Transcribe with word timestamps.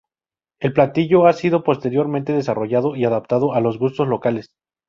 El 0.59 0.73
platillo 0.73 1.27
ha 1.27 1.33
sido 1.33 1.63
posteriormente 1.63 2.33
desarrollado 2.33 2.95
y 2.95 3.05
adaptado 3.05 3.53
a 3.53 3.61
los 3.61 3.77
gustos 3.77 4.07
locales. 4.07 4.49